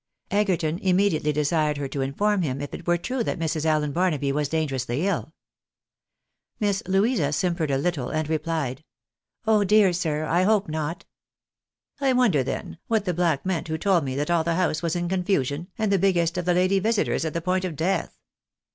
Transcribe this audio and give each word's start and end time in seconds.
212 0.31 0.45
THE 0.45 0.47
BARNABYS 0.47 0.63
IN 0.63 0.69
AMERICA. 0.71 0.81
Egerton 0.81 0.89
immediately 1.21 1.31
desired 1.31 1.77
her 1.77 1.87
to 1.87 2.01
inform 2.01 2.41
him 2.41 2.59
if 2.59 2.73
it 2.73 2.87
were 2.87 2.97
true 2.97 3.23
that 3.23 3.37
Mrs. 3.37 3.65
Allen 3.65 3.91
Barnaby 3.91 4.31
was 4.31 4.49
dangerously 4.49 5.05
ill. 5.05 5.31
Miss 6.59 6.81
Louisa 6.87 7.31
sim 7.31 7.53
pered 7.53 7.69
a 7.69 7.77
little, 7.77 8.09
and 8.09 8.27
replied 8.27 8.83
—"Oh 9.45 9.63
dear, 9.63 9.93
sir, 9.93 10.25
I 10.25 10.41
hope 10.41 10.67
not."" 10.67 11.05
I 12.01 12.13
wonder, 12.13 12.41
then, 12.41 12.79
what 12.87 13.05
the 13.05 13.13
black 13.13 13.45
meant 13.45 13.67
who 13.67 13.77
told 13.77 14.03
me 14.03 14.15
that 14.15 14.31
all 14.31 14.43
the 14.43 14.55
house 14.55 14.81
was 14.81 14.95
in 14.95 15.07
confusion, 15.07 15.67
and 15.77 15.91
the 15.91 15.99
biggest 15.99 16.35
of 16.35 16.45
the 16.45 16.55
lady 16.55 16.79
visitors 16.79 17.23
at 17.23 17.35
the 17.35 17.39
point 17.41 17.63
of 17.63 17.75
death." 17.75 18.17